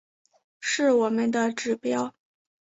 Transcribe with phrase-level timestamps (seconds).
[0.59, 2.15] 是我们的指标